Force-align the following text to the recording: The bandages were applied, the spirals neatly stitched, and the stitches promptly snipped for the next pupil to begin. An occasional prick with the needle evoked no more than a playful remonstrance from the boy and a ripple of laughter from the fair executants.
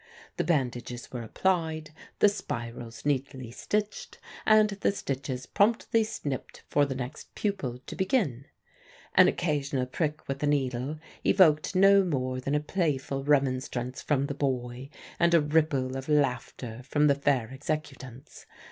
The 0.37 0.43
bandages 0.43 1.11
were 1.11 1.21
applied, 1.21 1.91
the 2.17 2.27
spirals 2.27 3.05
neatly 3.05 3.51
stitched, 3.51 4.17
and 4.47 4.71
the 4.71 4.91
stitches 4.91 5.45
promptly 5.45 6.03
snipped 6.03 6.63
for 6.67 6.87
the 6.87 6.95
next 6.95 7.35
pupil 7.35 7.77
to 7.85 7.95
begin. 7.95 8.45
An 9.13 9.27
occasional 9.27 9.85
prick 9.85 10.27
with 10.27 10.39
the 10.39 10.47
needle 10.47 10.97
evoked 11.23 11.75
no 11.75 12.03
more 12.03 12.39
than 12.41 12.55
a 12.55 12.59
playful 12.59 13.23
remonstrance 13.23 14.01
from 14.01 14.25
the 14.25 14.33
boy 14.33 14.89
and 15.19 15.35
a 15.35 15.39
ripple 15.39 15.95
of 15.95 16.09
laughter 16.09 16.81
from 16.83 17.05
the 17.05 17.13
fair 17.13 17.51
executants. 17.53 18.47